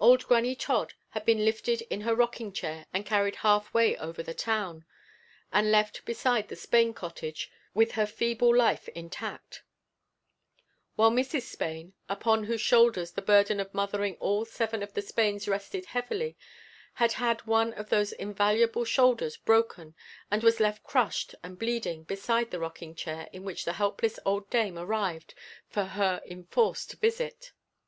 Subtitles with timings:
[0.00, 4.34] Old Granny Todd had been lifted in her rocking chair and carried halfway over the
[4.34, 4.84] Town
[5.52, 9.62] and left beside the Spain cottage with her feeble life intact,
[10.96, 11.42] while Mrs.
[11.42, 16.36] Spain, upon whose shoulders the burden of mothering all seven of the Spains rested heavily,
[16.94, 19.94] had had one of those valuable shoulders broken
[20.32, 24.50] and was left crushed and bleeding beside the rocking chair in which the helpless old
[24.50, 25.32] dame arrived
[25.68, 27.52] for her enforced visit.